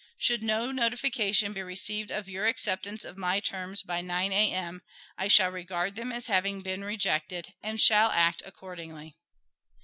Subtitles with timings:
[0.17, 4.81] Should no notification be received of your acceptance of my terms by 9 A.M.,
[5.15, 9.19] I shall regard them as having been rejected, and shall act accordingly.